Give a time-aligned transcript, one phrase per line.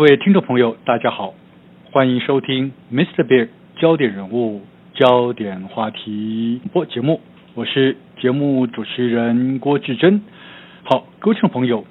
[0.00, 1.34] 各位听众朋友，大家好，
[1.92, 3.22] 欢迎收听 Mr.
[3.22, 4.62] Big 焦点人物、
[4.94, 7.20] 焦点话题播节目，
[7.54, 10.22] 我是节目主持人郭志珍。
[10.84, 11.84] 好，各位听众朋友，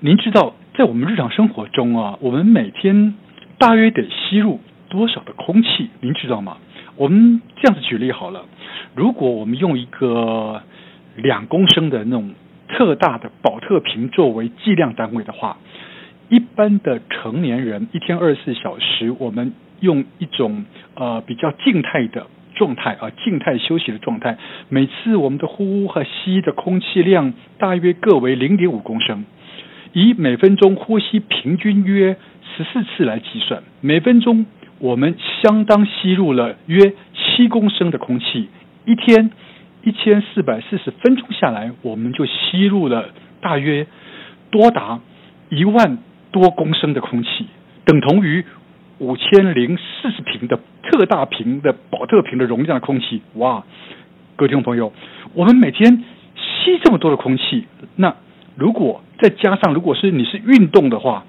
[0.00, 3.14] 您知道在我们日常生活中啊，我们每天
[3.56, 5.88] 大约得吸入多少的空气？
[6.02, 6.58] 您知道吗？
[6.96, 8.44] 我们这样子举例好了，
[8.94, 10.60] 如果我们用一个
[11.16, 12.34] 两公升的那种
[12.68, 15.56] 特大的宝特瓶作为计量单位的话，
[16.32, 20.64] 一般的成年人一天二十四小时，我们用一种
[20.94, 24.38] 呃比较静态的状态啊，静态休息的状态，
[24.70, 29.26] 每次我们的呼和吸的空气量大约各为零点五公升，
[29.92, 32.16] 以每分钟呼吸平均约
[32.56, 34.46] 十四次来计算，每分钟
[34.78, 38.48] 我们相当吸入了约七公升的空气，
[38.86, 39.30] 一天
[39.82, 43.10] 一千四百四十分钟下来，我们就吸入了
[43.42, 43.86] 大约
[44.50, 44.98] 多达
[45.50, 45.98] 一万。
[46.32, 47.46] 多公升的空气，
[47.84, 48.44] 等同于
[48.98, 53.22] 五千零四十瓶的特大瓶的宝特瓶的容量的空气。
[53.34, 53.64] 哇，
[54.36, 54.92] 各位听众朋友，
[55.34, 56.04] 我们每天
[56.36, 57.66] 吸这么多的空气，
[57.96, 58.16] 那
[58.56, 61.24] 如果再加上，如果是你是运动的话，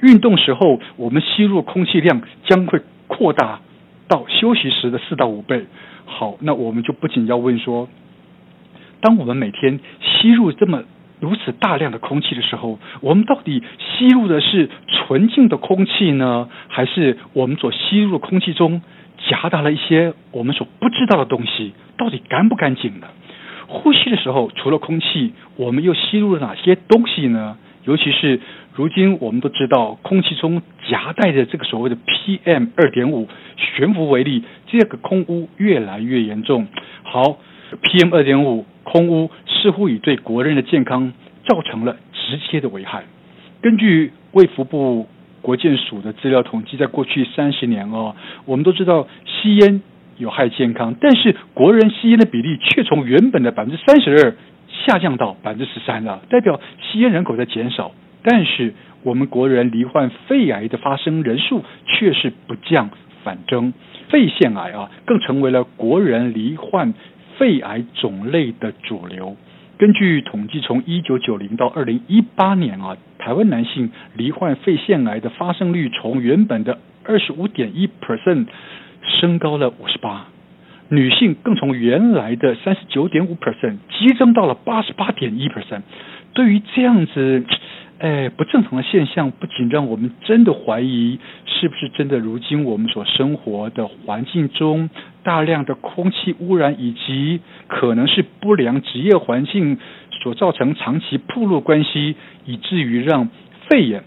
[0.00, 3.60] 运动时候我们吸入空气量将会扩大
[4.08, 5.66] 到休息时的四到五倍。
[6.04, 7.88] 好，那我们就不仅要问说，
[9.00, 10.82] 当我们每天吸入这么
[11.20, 18.82] 如此大量的空气的时候，我们到底吸入的是纯净的空气呢，还是我们所吸入的空气中
[19.28, 21.72] 夹杂了一些我们所不知道的东西？
[21.96, 23.08] 到底干不干净呢？
[23.66, 27.58] 呼吸的时候，除了空气，我们又吸入了哪些东西呢？
[27.84, 28.40] 尤其是
[28.74, 36.66] 如今我们都知道，空气中夹带着这个所谓的 PM 二点五悬浮微粒，这个空污越来越严重。
[37.02, 37.38] 好
[37.82, 39.30] ，PM 二点五空污。
[39.60, 41.12] 似乎已对国人的健康
[41.44, 43.02] 造成了直接的危害。
[43.60, 45.08] 根据卫福部
[45.42, 49.82] 国健署的资料统计，在过去三十年哦，我们都知道吸烟
[50.16, 54.36] 有害健康，但是国人吸烟的比例却从原本的百分之三十二
[54.86, 57.90] 下降到百分之十三了，代表吸烟人口在减少。
[58.22, 62.90] 但是我们国人罹患肺癌的发生人数却是不降
[63.24, 63.72] 反增，
[64.08, 66.94] 肺腺癌啊更成为了国人罹患
[67.38, 69.36] 肺癌种类的主流。
[69.78, 78.46] 根据统计，从一九九零到二零一八年啊，台湾男性罹患肺腺癌的发生率从原本的二十五点一 percent
[79.20, 80.26] 升高了五十八，
[80.88, 85.82] 女性更从原来的三十九点五 percent 激增到了八十八点一 percent。
[86.34, 87.44] 对于这样子，
[87.98, 94.88] 哎，不正常的现象，不仅让我们真的怀疑，是不是真的如今我们所生活的环境中
[95.24, 99.78] 大量的空气污染，以及可能是不良职业环境
[100.22, 102.14] 所造成长期暴露关系，
[102.44, 103.30] 以至于让
[103.68, 104.04] 肺炎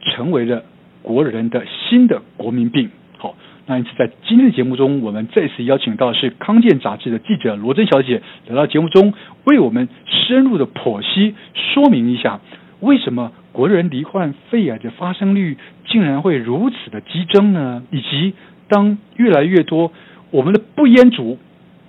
[0.00, 0.64] 成为了
[1.02, 2.88] 国人的新的国民病。
[3.18, 3.34] 好，
[3.66, 9.12] 那因此在今天的节目中，我们再次邀请到的是康健杂志的记者罗珍小姐来到节目中，
[9.44, 12.40] 为我们深入的剖析说明一下。
[12.86, 15.56] 为什么国人罹患肺癌的发生率
[15.88, 17.82] 竟然会如此的激增呢？
[17.90, 18.34] 以及
[18.68, 19.90] 当越来越多
[20.30, 21.36] 我们的不烟族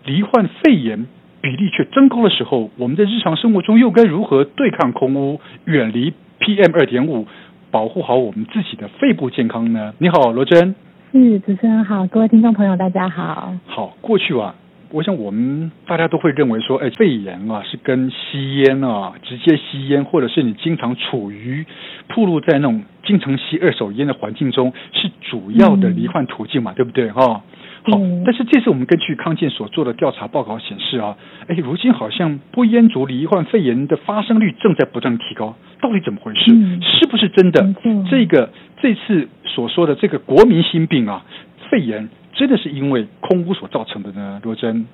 [0.06, 1.06] 罹患肺炎
[1.40, 7.28] 比例却增高的时候，我们在日常生活中又该如何对抗空污、远离 PM 二点五，
[7.70, 9.94] 保护好我们自己的肺部健康呢？
[10.00, 10.74] 你好，罗珍。
[11.12, 13.54] 是，主持人好，各位听众朋友大家好。
[13.68, 14.56] 好，过去啊。
[14.90, 21.66] 我想，我们大家都会认为说，哎，肺炎啊是跟吸烟啊，直接吸烟，或者是你经常处于
[22.08, 27.12] 暴露在那种经常吸二手烟的环境中，是主要的罹患途径嘛，嗯、对不对？
[27.12, 27.42] 哈、哦，
[27.84, 28.00] 好。
[28.26, 36.54] 但是这次我们根据康健所做的调查报告显示啊，哎，如今好像不烟族罹患肺炎的发生率正在不断提高，到底怎么回事？
[36.54, 37.62] 嗯、是不是真的？
[37.84, 41.26] 嗯、这个这次所说的这个国民心病啊，
[41.70, 42.08] 肺炎。
[42.38, 44.40] 真的是因为空屋所造成的呢？
[44.44, 44.86] 罗真，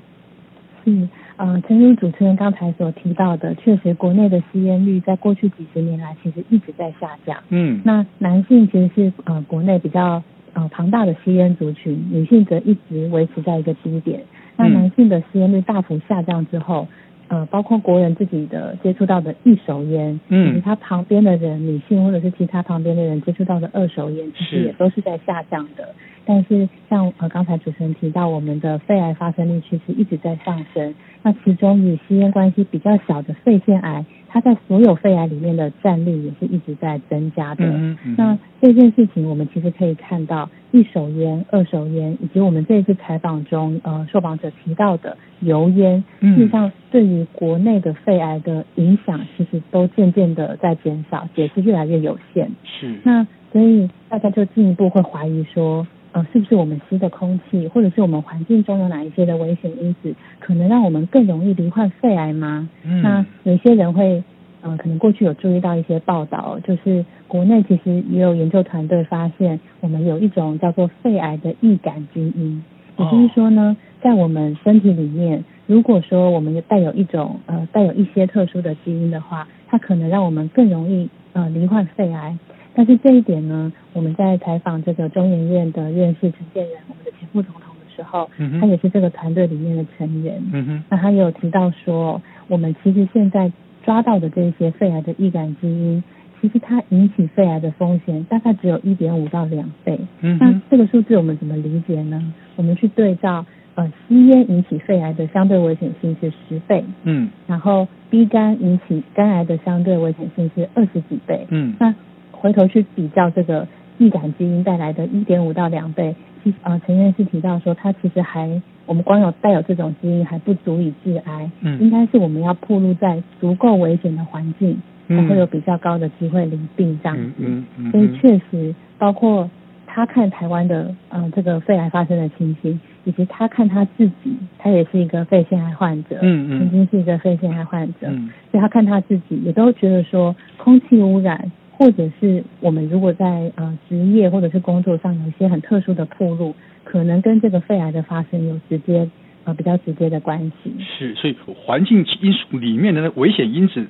[0.85, 7.37] 是，呃，正如主持人刚才所提到的，确实国内的吸烟率在过去几十年来其实一直在下降。
[7.49, 10.23] 嗯，那男性其实是呃国内比较
[10.53, 14.21] 呃庞大的吸烟族群，女性则一直维持在一个低点。
[14.55, 16.87] 那男性的吸烟率大幅下降之后，
[17.27, 25.95] 呃，包括国人自己的接触到的一手烟，嗯，以及他旁边的人，女性或者是其他旁边的人接触到的二手烟，其实也都是在下降的。
[26.25, 30.95] 但是像呃刚才主持人提到，我们的肺癌发生率其实一直在上升。
[31.21, 37.65] 那其中与吸烟关系比较小的肺腺癌，它在所有肺癌里面的占率也是一直在增加的。
[37.65, 52.49] 嗯嗯、那这件事情我们其实可以看到，一手烟、二手烟，以及我们这一次采访中呃受访者提到的油烟，嗯、事实上对于国内的肺癌的影响，其实都渐渐的在减少，也是越来越有限。
[52.63, 52.95] 是。
[53.03, 62.67] 那所以大家就进一步会怀疑说，呃，是不是我们吸的空气，或者是我们环境中有哪一些的危险因子，可能让我们更容易罹患肺癌吗？
[62.83, 64.23] 嗯，那有些人会，
[64.63, 72.63] 呃，可能过去有注意到一些报道，就是国内其实也有研究团队发现，我们有一种叫做肺癌的易感基因，
[72.97, 82.37] 也就是说呢，在我们身体里面，如果说我们带有一种呃带有一些特殊的基因的话，它可能让我们更容易呃罹患肺癌。
[82.73, 90.41] 但是这一点呢，我们在采访这个中研院的院士陈建仁，我们的前副总统的时候，嗯、他也是这个团队里面的成员。
[90.89, 93.51] 那他也有提到说，我们其实现在
[93.83, 96.03] 抓到的这些肺癌的易感基因，
[96.41, 99.99] 其实它引起肺癌的风险大概只有一点五到两倍。
[100.21, 102.33] 嗯，那这个数字我们怎么理解呢？
[102.55, 103.45] 我们去对照，
[103.75, 106.83] 呃，吸烟引起肺癌的相对危险性是十倍。
[107.03, 111.45] 嗯，然后 B 肝引起肝癌的相对危险性是二十几倍。
[111.49, 111.93] 嗯，那
[112.31, 116.15] 回头去比较这个易感基因带来的一点五到两倍，
[116.63, 127.33] 呃陈院士提到说，他其实还我们光有带有这种基因还不足以致癌，嗯，应该是我们要暴露在足够危险的环境，才会有比较高的机会罹病这样子。
[127.37, 129.49] 嗯嗯，嗯，所以确实，包括
[129.85, 141.51] 他看台湾的呃这个肺癌发生的情形，以及他看他自己，他也是一个肺腺癌患者，嗯嗯，曾经是一个肺腺癌患者，嗯，所以他看他自己也都觉得说空气污染。
[141.83, 149.09] 或者是我们如果在呃职业或者是工作上有一些很特殊的暴露，可能跟这个肺癌的发生有直接
[149.43, 150.73] 呃比较直接的关系。
[150.97, 151.35] 是，所以
[151.65, 153.85] 环境因素里面的那危险因子，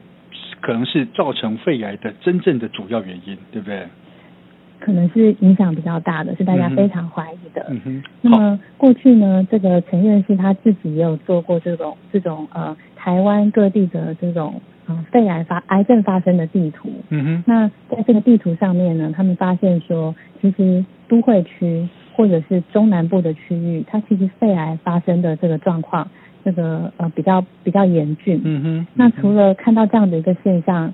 [0.60, 3.84] 可能是造成肺癌的真正的主要原因，对不对？
[4.80, 7.68] 可能是影响比较大的，是大家非常怀疑的。
[7.70, 8.04] 嗯哼。
[8.22, 14.60] 那么过去呢，这个陈院士他自己也有做过这种这种呃台湾各地的这种。
[14.88, 16.90] 嗯，肺癌发癌症发生的地图。
[17.10, 17.44] 嗯哼。
[17.46, 26.10] 那在这个地图上面呢，他们发现说，其实都会区或者是中南部的区域，它其实肺癌发生的这个状况，
[26.44, 28.42] 这个呃比较比较严峻。
[28.44, 28.88] 嗯哼。
[28.94, 30.94] 那除了看到这样的一个现象，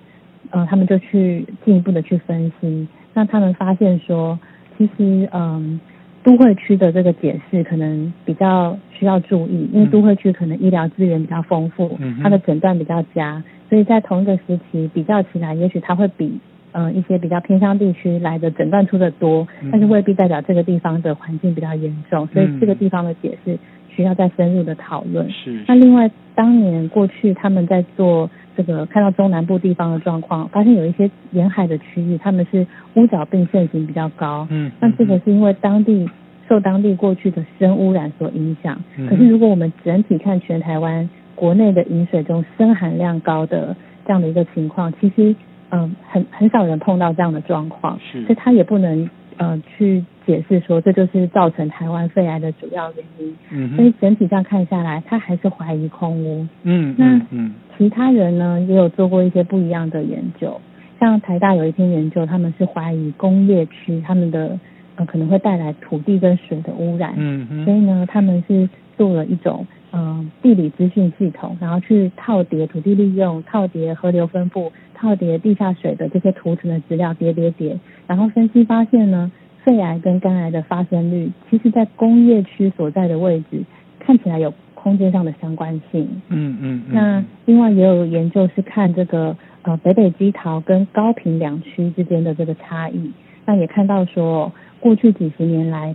[0.52, 2.88] 呃，他们就去进一步的去分析。
[3.14, 4.40] 那他们发现说，
[4.78, 5.80] 其实嗯。
[6.22, 16.40] 都会区的这个解释可能比较需要注意，因为都会区可能医疗资源比较丰富，它的诊断比较佳，所以在同一个时期比较起来，也许它会比
[16.72, 23.58] 呃一些比较偏乡地区来的诊断出的多，但是未必代表这个地方的环境比较严重，所以这个地方的解释
[23.88, 25.30] 需要再深入的讨论。
[25.30, 25.64] 是。
[25.68, 28.30] 那另外，当年过去他们在做。
[28.58, 34.46] 这个看到中南部地方的状况，发现有一些沿海的区域，他们是乌脚病盛行比较高。
[34.50, 36.10] 嗯，那这个是因为当地
[36.50, 38.78] 受当地过去的深污染所影响。
[38.98, 39.08] 嗯。
[39.08, 43.76] 可是如果我们整体看全台湾国内的饮水中砷含量高的
[44.06, 45.34] 这样的一个情况，其实
[45.70, 47.98] 嗯很很少人碰到这样的状况。
[48.12, 48.22] 是。
[48.26, 53.36] 所以他也不能呃去解释说这就是造成台湾肺癌的主要原因。
[53.52, 53.76] 嗯。
[53.76, 56.46] 所以整体上看下来，他还是怀疑空污。
[56.64, 56.94] 嗯。
[56.98, 57.54] 那嗯。
[57.78, 60.60] 其他人呢也有做过一些不一样的研究，
[61.00, 64.60] 像台大有一篇研究，他们是怀疑工业区他们的
[64.98, 79.32] 呃可能会带来土地跟水的污染，嗯嗯，所以呢他们是做了一种嗯、呃、地理资讯系统，然后去套叠土地利用、套叠河流分布、套叠地下水的这些图层的资料叠叠叠，然后分析发现呢，
[79.64, 83.64] 肺癌跟肝癌的发生率，其实在工业区所在的位置
[84.00, 84.54] 看起来有。
[84.82, 93.12] 空间上的相关性，嗯嗯，那另外也有研究是看这个呃北北基桃跟高平两区之间的这个差异，
[93.46, 95.94] 那也看到说过去几十年来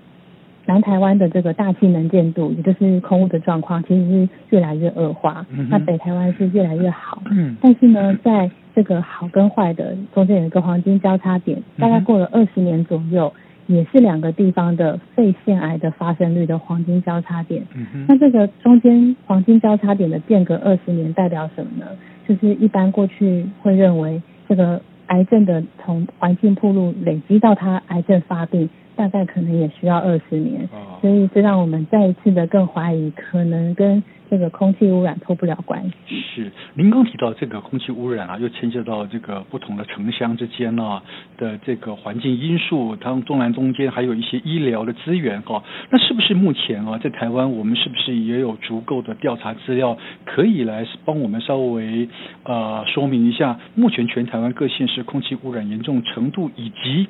[0.66, 13.32] 南台湾的这个大气能见度，也就是空污的状况，其实是越来越恶化，嗯，那北台湾是越来越好，嗯，但是呢，在这个好跟坏的中间有一个黄金交叉点，大概过了二十年左右。
[13.66, 17.62] 也是两个地方的肺腺癌的发生率的黄金交叉点。
[17.74, 18.04] 嗯。
[18.06, 21.86] 那这个中间黄金交叉点的间隔二十年代表什么呢？
[22.28, 30.68] 就是一般过去会认为这个癌症的从环境暴露累积到它癌症发病，大概可能也需要二十年。
[30.72, 30.98] 哦。
[31.00, 34.02] 所以这让我们再一次的更怀疑可能跟。
[34.30, 36.20] 这个空气污染脱不了关系。
[36.20, 41.02] 是，您刚提到这个空气污染啊，又牵涉到这个不同的城乡之间呢、
[41.36, 52.08] 的这个环境因素，它中南中间还有一些医疗的资源哈、那是不是目前啊，在台湾我们是不是也有足够的调查资料，可以来帮我们稍微
[52.44, 57.06] 呃说明一下，目前全台湾各县市空气污染严重程度，以及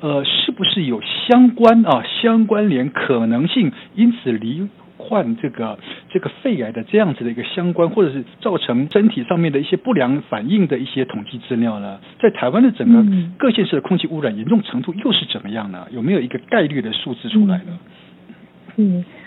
[0.00, 4.68] 呃是不是有相关啊相关联可能性，因此离。
[5.06, 5.78] 患这个
[6.10, 12.00] 这个肺癌的这样子的一个相关，或者是造成身体上面的一些不良反应的一些统计资料呢？
[12.20, 13.04] 在台湾的整个
[13.38, 15.86] 各县市的空气污染严重程度又是怎么样呢？
[15.92, 17.64] 有没有一个概率的数字出来呢？
[17.68, 17.78] 嗯。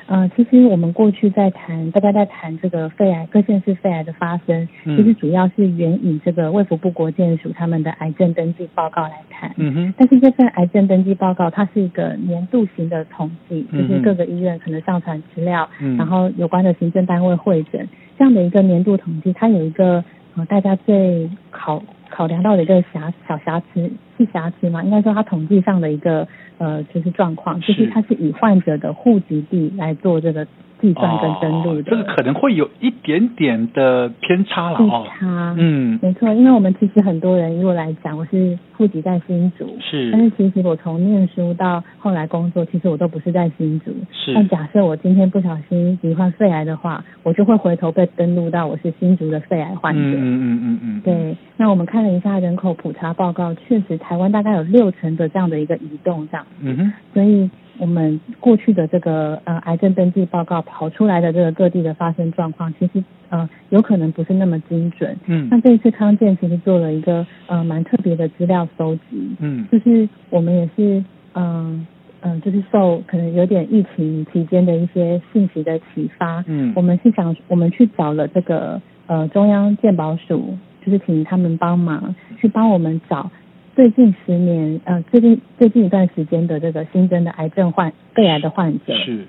[0.07, 9.53] 呃，其实我们过去在谈，大家在谈这个肺癌，各县市肺癌的发生，嗯、其实主要是援引这个卫福部国健署他们的癌症登记报告来谈。
[9.57, 9.93] 嗯哼。
[9.97, 17.87] 但是这份癌症登记报告，它是一个年度型的统计，就是各个医院可能上传资料，嗯、然后有关的行政单位会诊
[18.17, 20.03] 这样的一个年度统计，它有一个
[20.35, 24.83] 呃大家最考考量到的一个瑕小瑕疵，是瑕疵吗？
[24.83, 26.27] 应该说它统计上的一个。
[26.59, 30.45] 呃，就是状况，就是它是以患者的户籍地来做这个。
[30.81, 35.05] 计算跟登录的，这个可能会有一点点的偏差了哦。
[35.05, 43.91] 偏差，嗯，没错，因为我们其实很多人，如果来讲，我是户籍在新竹，是，但是其实我从念书到后来工作，其实我都不是在新竹。
[44.11, 44.33] 是。
[44.33, 49.99] 但假设我今天不小心罹患肺癌的话，我就会回头被登录到我是新竹的肺癌患者。
[50.01, 50.79] 嗯嗯嗯嗯嗯。
[50.81, 56.45] 嗯对，那我们看了一下人口普查报告，确实台湾大概有六成的这样的一个移动这样。
[56.61, 56.93] 嗯哼。
[57.13, 57.49] 所以。
[57.79, 65.17] 我们过去的这个呃癌症登记报告跑出来的这个各地的发生状况，其实呃有可能不是那么精准。
[65.25, 69.31] 嗯，那这一次康健其实做了一个呃蛮特别的资料搜集。
[69.39, 71.85] 嗯，就是我们也是嗯
[72.21, 76.43] 嗯、呃呃，就是受可能有点疫情期间的一些信息的启发。
[76.47, 83.31] 嗯，我们是想我们去找了这个呃中央健保署，就是请他们帮忙去帮我们找。
[83.79, 89.19] 最近十年，呃，最近最近一段时间的这个新增的癌症患肺癌的患者，是。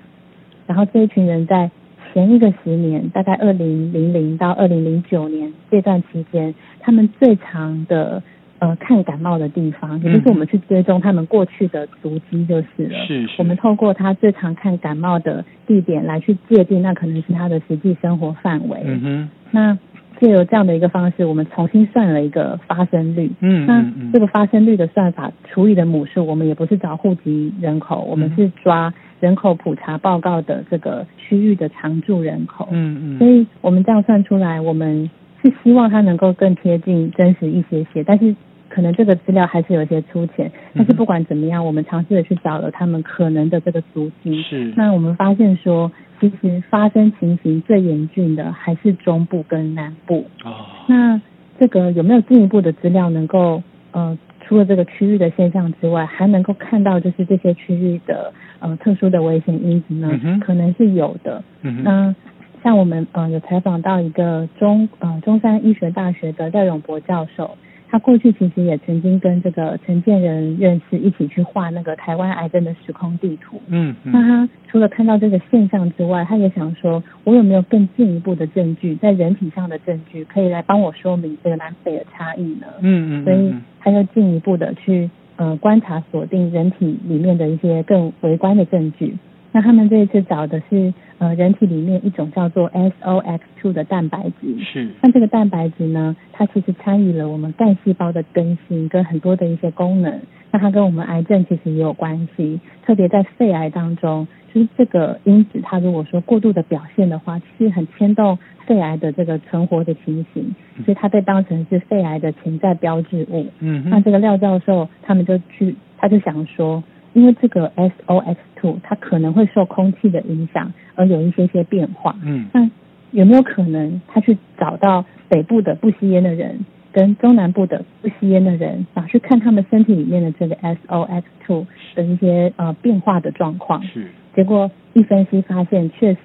[0.67, 1.71] 然后这一群人在
[2.11, 8.21] 前一个十年，大概二零零零到二零零九年这段期间，他们最长的
[8.59, 13.05] 呃看感冒的地方，也就是我们去追踪他们过去的足迹就是了。
[13.07, 13.35] 是是。
[13.37, 18.81] 我们透过他最常看感冒的地点来去界定，那可能是他的实际生活范围。
[18.83, 19.29] 嗯哼。
[19.51, 19.77] 那。
[20.21, 23.31] 借由这样的一个方式，我们重新算了一个发生率。
[23.39, 32.69] 嗯，那这个发生率的算法除以的母数，我们也不是找户籍人口，我们是抓人口普查报告的这个区域的常住人口。
[32.69, 33.17] 嗯嗯。
[33.17, 35.09] 所以我们这样算出来，我们
[35.43, 38.35] 是希望它能够更贴近真实一些些，但是
[38.69, 40.51] 可能这个资料还是有些粗浅。
[40.75, 44.39] 但是不管怎么样，我们尝试的去找了他们可能的这个足迹。
[44.43, 44.71] 是。
[44.77, 45.91] 那我们发现说。
[46.21, 50.27] 其实发生情形最严峻的还是中部跟南部。
[50.45, 50.53] 哦。
[50.87, 51.19] 那
[51.59, 53.61] 这个有没有进一步的资料能够
[53.91, 60.19] 呃，除了这个区域的现象之外，还能够看到就是这些区域的呃特殊的危险因子呢？
[60.23, 60.39] 嗯。
[60.39, 61.43] 可能是有的。
[61.63, 61.83] 嗯哼。
[61.83, 62.15] 那
[62.63, 67.57] 像我们呃有采访到一个中呃中山医学大学的廖永博教授。
[67.91, 73.61] 他过去其实也曾经跟这个陈建仁院士一起去画那个台湾癌症的时空地图。
[73.67, 82.67] 嗯，嗯，那他除了看到这个现象之外，他也想说，我有没有更进一步的证据，在人体上的证据，可以来帮我说明这个南北的差异呢？
[82.79, 89.17] 嗯嗯，所以他又进一步的去呃观察锁定人体里面的一些更微观的证据。
[89.53, 94.89] 那他们这一次找的是呃人体里面一种叫做 SOX2 的蛋白质，是。
[95.01, 100.21] 那这个蛋白质呢，它其实参与了我们干细胞的更新跟很多的一些功能。
[100.51, 110.55] 那它跟我们癌症其实也有关系，特别在肺癌当中，就是这个因子它如果说过度的表现的话，其实很牵动肺癌的这个存活的情形，
[110.85, 113.47] 所以它被当成是肺癌的潜在标志物。
[113.59, 113.89] 嗯。
[113.89, 116.81] 那这个廖教授他们就去，他就想说。
[117.13, 122.15] 因为这个 SOX2 它可能会受空气的影响而有一些些变化。
[122.23, 122.69] 嗯，那
[123.11, 131.65] 有没有可能他去找到北部的不吸烟的人跟中南部的不吸烟的人，然后去看他们身体里面的这个 SOX2
[131.95, 133.83] 的一些呃变化的状况？
[133.83, 134.07] 是。
[134.35, 136.19] 结果一分析发现，确实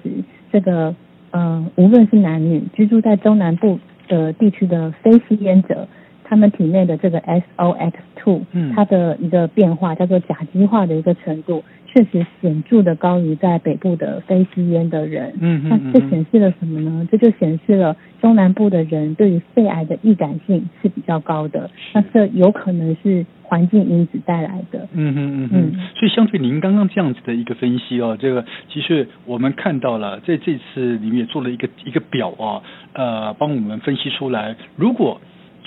[0.53, 0.95] 这个
[1.33, 5.89] 嗯、呃，无论是男女居住在中南部的地区的非吸烟者。
[6.29, 15.33] 他们体内的这个 SOX2，嗯，它的一个变化叫做甲基化的一个程度，确实显著的高于在北部的非吸烟的人。
[15.41, 17.09] 嗯，嗯，嗯，那这显示了什么呢？
[17.11, 21.71] 这就显示了中南部的人对于肺癌的易感性是比较高的。
[21.95, 24.89] 那这有可能是环境因子带来的。
[24.93, 25.73] 嗯嗯嗯嗯。
[25.95, 32.63] 所以相对您刚刚这样子的一个分析哦，这个其实我们看到了，在这次里面也做了一个一个表啊，
[32.95, 35.21] 呃，帮我们分析出来，如果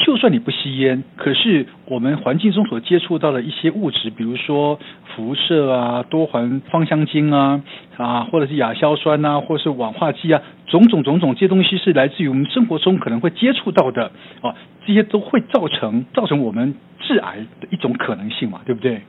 [0.05, 4.79] 就算你不吸烟，可是我们环境中所接触到的一些物质，比如说
[5.15, 7.61] 辐射啊、多环芳香精啊
[7.97, 19.01] 啊，或者是亚硝酸啊，或者是氧化剂啊，种种种种这些东西是来自于我们生活中可能会接触到的啊，这些都会造成造成我们致癌的一种可能性嘛，对不对？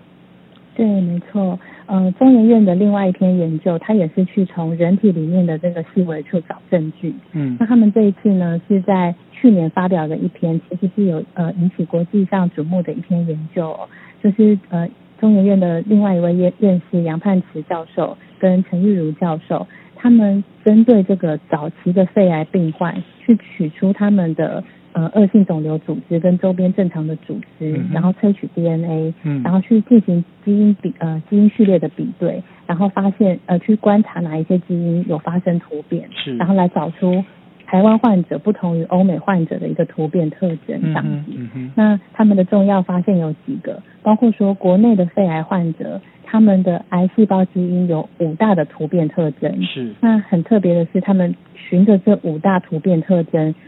[0.81, 1.61] 对，没错。
[1.85, 7.15] 呃，中研院的另外一篇研究，它也是去从人体里面的这个细微处找证据。
[7.33, 13.79] 嗯，那他们这一次呢，是在去年发表的一篇，其实是有呃引起国际上瞩目的一篇研究，
[14.23, 14.89] 就是呃
[15.21, 24.65] 中研院的另外一位院院士杨盼慈教授跟陈玉如教授，他们针对这个早期的肺癌病患，去取出他们的。
[24.93, 37.25] 呃，恶性肿瘤组织跟周边正常的组织，嗯、然后萃取 DNA，嗯、然后去进行基因比呃基因序列的比对，然后发现呃去观察哪一些基因有发生突变，是，然后来找出
[37.67, 41.11] 台湾患者不同于欧美患者的一个突变特征这样子。
[41.29, 49.63] 嗯嗯嗯、那他们的重要发现有几个，包括说国内的肺癌患者，他们的癌细胞基因有五大的突变特征。
[49.63, 49.95] 是。
[50.01, 53.61] 那很特别的是，他们循着这五大突变特征去。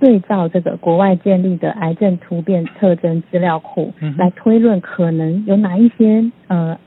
[0.00, 6.78] 对照这个国外建立的癌症突变特征资料库，来推论可能有哪一些呃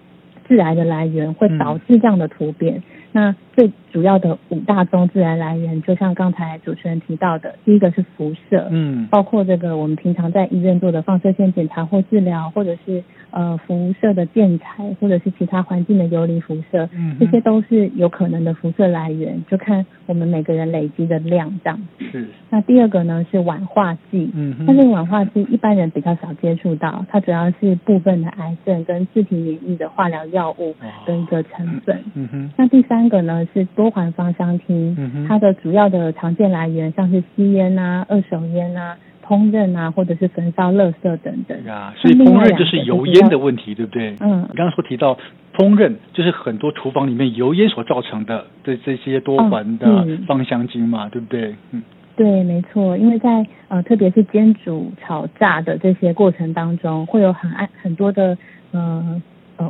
[0.47, 2.75] 致癌的来源会导致这样的突变。
[2.77, 21.79] 嗯、那最主要的五大宗自然来源，就像刚才主持人提到的，第一个是辐射，嗯，包括这个我们平常在医院做的放射线检查或治疗，或者是呃辐射的建材，或者是其他环境的游离辐射，嗯，这些都是有可能的辐射来源，就看我们每个人累积的量这样。
[22.11, 22.27] 是。
[22.49, 30.73] 那第二个呢是烷化剂，嗯，那这个烷化剂一般人比较少接触到，它主要是部分的癌症跟自体免疫的化疗药物
[31.05, 32.51] 的一个成分，嗯哼。
[32.57, 33.65] 那第三个呢是。
[33.73, 41.57] 多环芳香烃，它的主要的常见来源像是吸烟啊、二手烟啊、烹饪啊，或者是焚烧垃圾等等。
[41.65, 44.15] 啊，所以烹饪就是油烟的问题，对不对？
[44.19, 44.41] 嗯。
[44.49, 45.17] 你刚刚说提到
[45.55, 51.55] 烹饪，就是很多厨房里面油烟所造成的，这这些多环的芳香烃嘛，对不对？
[51.71, 51.81] 嗯。
[52.17, 58.37] 对，没错，因为在呃，特别是煎煮炒炸的这些过程当中，会有很爱很多的
[58.71, 59.21] 呃。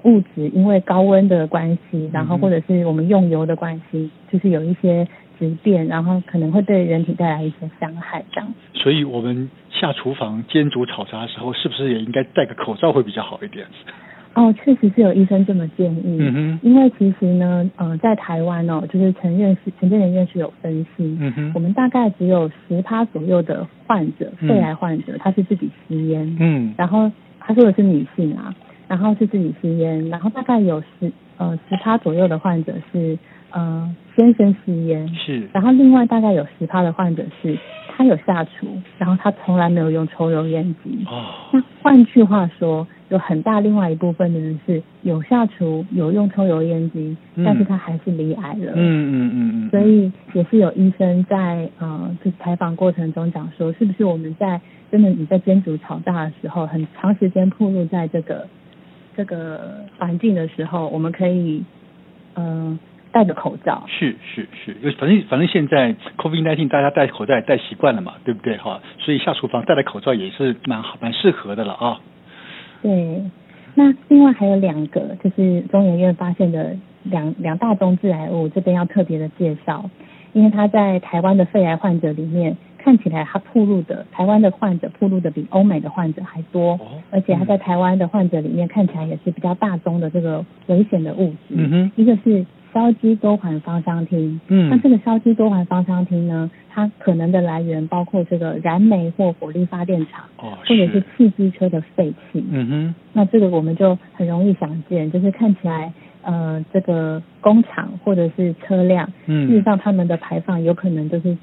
[0.03, 5.07] 物质因为高温的关系，然后或者是我们用油的关系，就是有一些
[5.39, 8.53] 质变，然后可能会对人体带来一些伤害，这样。
[8.73, 13.65] 所以，我们下厨房煎煮炒炸的时候，是不是也应该戴个口罩会比较好一点？
[14.33, 16.17] 哦，确实是有医生这么建议。
[16.19, 16.59] 嗯哼。
[16.63, 28.55] 因为其实呢，呃，在台湾哦，就是陈院士、陈建仁院士有分析，嗯哼，我们大概只有十趴左右的患者，肺癌患者，他是自己吸烟，嗯，然后他说的是女性啊。
[28.91, 33.17] 然后是自己吸烟，然后大概有十呃十趴左右的患者是
[33.49, 37.57] 呃先生吸烟，是，然后另外大概有十趴的患者是
[37.95, 41.05] 他有下厨，然后他从来没有用抽油烟机。
[41.07, 41.23] 哦，
[41.53, 48.73] 那换句话说，有很大另外一部分的人是有下厨有用抽油烟机，嗯、但是他还是罹癌了。
[48.75, 49.69] 嗯嗯嗯嗯。
[49.69, 54.59] 嗯，所以也是有医生在呃就采访过程中讲说，是不是我们在
[54.91, 58.45] 真的你在煎煮炒炸的时候，很长时间暴露在这个。
[59.15, 61.63] 这个环境的时候，我们可以
[62.35, 62.79] 嗯、呃、
[63.11, 63.83] 戴着口罩。
[63.87, 68.81] 是是是，因为反正反正现在 COVID-19 大家戴口罩也戴习惯了嘛，对不对哈？
[68.99, 71.99] 所以下厨房戴着口罩也是蛮好蛮适合的了啊。
[72.81, 73.23] 对，
[73.75, 79.89] 那另外还有两个，就是中研院发现的两两大宗致癌物，这边要特别的介绍，
[80.33, 82.57] 因为它在台湾的肺癌患者里面。
[82.83, 86.79] 看起来他暴露的台湾的患者暴露的比欧美的患者还多，
[87.11, 91.55] 而且他在台湾的患者里面看起来也是比较大宗的这个危险的物质。
[91.55, 94.39] 嗯哼，一个是硝基多环芳香烃。
[94.47, 102.43] 嗯，那这个硝基多环芳香烃呢，它可能的来源包括这个燃煤或火力发电厂，哦，或者是汽机车的废气。
[102.49, 111.37] 嗯哼，那这个我们就很容易想见，就是看起来呃这个工厂或者是车辆，嗯，事实上他们的排放有可能就是。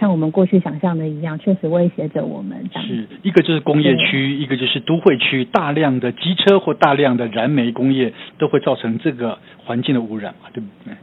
[0.00, 2.68] 像我们过去想象的一样，确实威胁着我们。
[2.74, 10.94] 是一个就是工业区，一个就是都会区，大量的机车或大量的燃煤工业都会造成这个环境的污染嘛，对不对？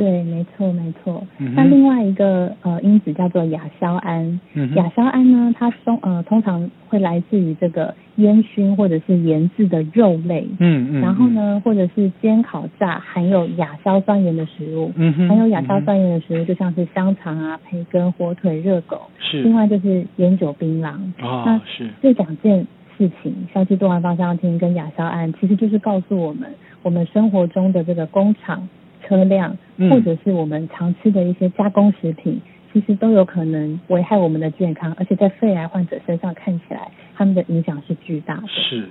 [0.00, 1.22] 对，没错，没错。
[1.36, 19.42] 嗯、那另外一个呃因子叫做亚硝胺，嗯、亚硝胺呢，它通呃通常会来自于这个烟熏或者是腌制的肉类，嗯嗯，然后呢，或者是煎烤炸含有亚硝酸盐的食物，嗯哼，含有亚硝酸盐的食物就像是香肠啊、培根、火腿、热狗，是。
[19.42, 21.90] 另外就是烟酒、槟榔，啊，那是。
[22.00, 26.48] 这两件事情，硝基多环芳香烃跟亚硝胺，其实就是告诉我们，
[26.82, 28.66] 我们生活中的这个工厂。
[29.10, 29.56] 车辆，
[29.90, 32.42] 或者是我们常吃的一些加工食品，嗯、
[32.72, 38.46] 其实都有可能危害我们的健康，而且在肺癌患者身上看起来，他们的影响是巨大的。
[38.46, 38.88] 是。